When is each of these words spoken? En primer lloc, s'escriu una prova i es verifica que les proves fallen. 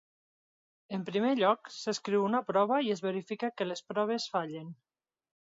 En 0.97 1.03
primer 1.09 1.33
lloc, 1.39 1.69
s'escriu 1.73 2.25
una 2.31 2.41
prova 2.49 2.81
i 2.89 2.91
es 2.95 3.05
verifica 3.09 3.53
que 3.61 3.69
les 3.75 3.87
proves 3.93 4.29
fallen. 4.35 4.75